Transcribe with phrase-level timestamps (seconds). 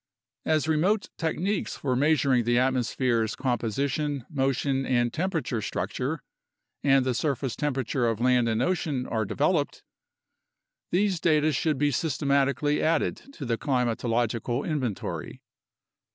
[0.47, 6.23] As remote techniques for measuring the at mosphere's composition, motion, and temperature structure
[6.83, 9.83] (and the surface temperature of land and ocean) are developed,
[10.89, 15.43] these data should be systematically added to the climatological inventory.